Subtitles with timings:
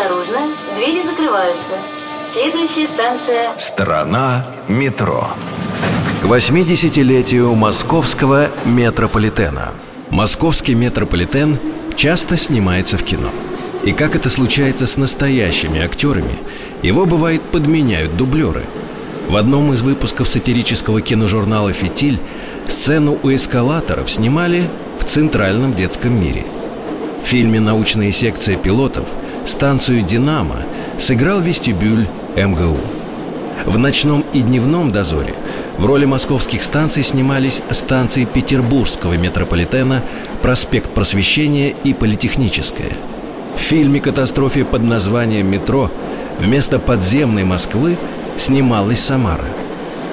[0.00, 0.38] Осторожно,
[0.76, 1.74] двери закрываются.
[2.32, 3.50] Следующая станция...
[3.58, 5.28] Страна метро.
[6.22, 9.72] К 80-летию московского метрополитена.
[10.08, 11.58] Московский метрополитен
[11.96, 13.28] часто снимается в кино.
[13.84, 16.32] И как это случается с настоящими актерами,
[16.82, 18.62] его бывает подменяют дублеры.
[19.28, 22.18] В одном из выпусков сатирического киножурнала «Фитиль»
[22.68, 24.66] сцену у эскалаторов снимали
[24.98, 26.44] в Центральном детском мире.
[27.22, 29.04] В фильме «Научная секция пилотов»
[29.46, 30.56] станцию «Динамо»
[30.98, 32.76] сыграл вестибюль МГУ.
[33.66, 35.34] В «Ночном и дневном дозоре»
[35.78, 40.02] в роли московских станций снимались станции Петербургского метрополитена,
[40.42, 42.92] проспект Просвещения и Политехническая.
[43.56, 45.90] В фильме «Катастрофе» под названием «Метро»
[46.38, 47.96] вместо подземной Москвы
[48.38, 49.44] снималась Самара.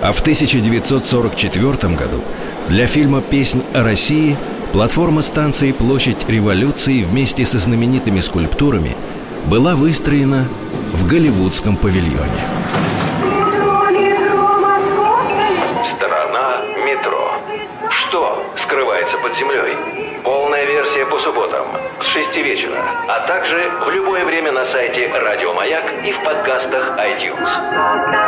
[0.02, 2.22] А в 1944 году
[2.70, 4.36] для фильма «Песнь о России»
[4.78, 8.96] платформа станции «Площадь революции» вместе со знаменитыми скульптурами
[9.48, 10.46] была выстроена
[10.94, 12.44] в голливудском павильоне.
[15.84, 17.34] Страна метро.
[17.90, 19.76] Что скрывается под землей?
[20.24, 21.66] Полная версия по субботам
[22.00, 26.96] с 6 вечера, а также в любое время на сайте Радио Маяк и в подкастах
[27.00, 28.27] iTunes.